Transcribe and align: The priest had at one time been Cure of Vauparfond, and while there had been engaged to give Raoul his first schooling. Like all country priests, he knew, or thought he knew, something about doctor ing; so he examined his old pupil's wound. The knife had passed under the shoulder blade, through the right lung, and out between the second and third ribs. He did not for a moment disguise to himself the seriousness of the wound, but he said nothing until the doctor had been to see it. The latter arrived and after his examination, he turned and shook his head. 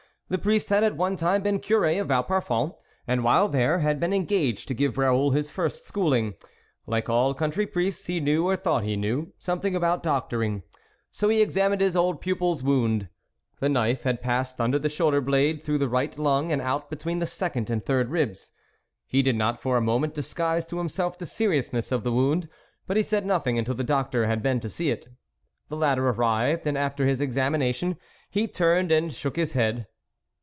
The 0.31 0.37
priest 0.37 0.69
had 0.69 0.85
at 0.85 0.95
one 0.95 1.17
time 1.17 1.43
been 1.43 1.59
Cure 1.59 1.83
of 1.99 2.07
Vauparfond, 2.07 2.71
and 3.05 3.21
while 3.21 3.49
there 3.49 3.79
had 3.79 3.99
been 3.99 4.13
engaged 4.13 4.65
to 4.69 4.73
give 4.73 4.97
Raoul 4.97 5.31
his 5.31 5.51
first 5.51 5.83
schooling. 5.85 6.35
Like 6.87 7.09
all 7.09 7.33
country 7.33 7.67
priests, 7.67 8.05
he 8.07 8.21
knew, 8.21 8.47
or 8.47 8.55
thought 8.55 8.85
he 8.85 8.95
knew, 8.95 9.33
something 9.37 9.75
about 9.75 10.03
doctor 10.03 10.41
ing; 10.41 10.63
so 11.11 11.27
he 11.27 11.41
examined 11.41 11.81
his 11.81 11.97
old 11.97 12.21
pupil's 12.21 12.63
wound. 12.63 13.09
The 13.59 13.67
knife 13.67 14.03
had 14.03 14.21
passed 14.21 14.61
under 14.61 14.79
the 14.79 14.87
shoulder 14.87 15.19
blade, 15.19 15.61
through 15.61 15.79
the 15.79 15.89
right 15.89 16.17
lung, 16.17 16.49
and 16.49 16.61
out 16.61 16.89
between 16.89 17.19
the 17.19 17.25
second 17.27 17.69
and 17.69 17.83
third 17.85 18.09
ribs. 18.09 18.53
He 19.05 19.21
did 19.21 19.35
not 19.35 19.61
for 19.61 19.75
a 19.75 19.81
moment 19.81 20.13
disguise 20.13 20.65
to 20.67 20.77
himself 20.77 21.17
the 21.17 21.25
seriousness 21.25 21.91
of 21.91 22.05
the 22.05 22.11
wound, 22.13 22.47
but 22.87 22.95
he 22.95 23.03
said 23.03 23.25
nothing 23.25 23.57
until 23.59 23.75
the 23.75 23.83
doctor 23.83 24.27
had 24.27 24.41
been 24.41 24.61
to 24.61 24.69
see 24.69 24.91
it. 24.91 25.09
The 25.67 25.75
latter 25.75 26.07
arrived 26.07 26.65
and 26.65 26.77
after 26.77 27.05
his 27.05 27.19
examination, 27.19 27.97
he 28.29 28.47
turned 28.47 28.93
and 28.93 29.11
shook 29.11 29.35
his 29.35 29.51
head. 29.51 29.87